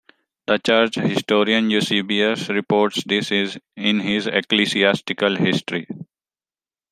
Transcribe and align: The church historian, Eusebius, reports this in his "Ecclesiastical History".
The 0.47 0.57
church 0.57 0.95
historian, 0.95 1.69
Eusebius, 1.69 2.49
reports 2.49 3.03
this 3.03 3.29
in 3.31 3.99
his 3.99 4.25
"Ecclesiastical 4.25 5.35
History". 5.35 5.85